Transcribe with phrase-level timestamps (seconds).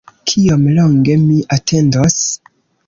[0.29, 2.21] Kiom longe mi atendos?